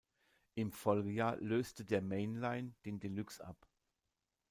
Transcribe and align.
Im 0.55 0.71
Folgejahr 0.71 1.37
löste 1.41 1.85
der 1.85 2.01
Mainline 2.01 2.73
den 2.85 2.99
Deluxe 2.99 3.45
ab. 3.45 3.67